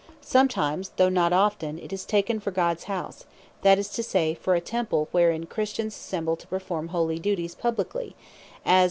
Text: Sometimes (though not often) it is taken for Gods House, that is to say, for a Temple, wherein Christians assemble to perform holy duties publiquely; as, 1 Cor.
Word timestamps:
Sometimes 0.19 0.89
(though 0.97 1.09
not 1.09 1.31
often) 1.31 1.77
it 1.77 1.93
is 1.93 2.05
taken 2.05 2.39
for 2.39 2.49
Gods 2.49 2.85
House, 2.85 3.25
that 3.61 3.77
is 3.77 3.87
to 3.89 4.01
say, 4.01 4.33
for 4.33 4.55
a 4.55 4.59
Temple, 4.59 5.07
wherein 5.11 5.45
Christians 5.45 5.93
assemble 5.95 6.35
to 6.37 6.47
perform 6.47 6.87
holy 6.87 7.19
duties 7.19 7.53
publiquely; 7.53 8.15
as, 8.65 8.65
1 8.65 8.65
Cor. 8.65 8.79